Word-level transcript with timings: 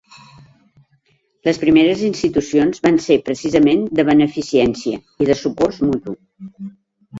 Les 1.47 1.59
primeres 1.63 2.01
institucions 2.07 2.81
van 2.89 2.97
ser 3.05 3.19
precisament 3.29 3.85
de 4.01 4.07
beneficència 4.11 5.05
i 5.27 5.31
de 5.33 5.39
socors 5.45 5.81
mutu. 5.93 6.19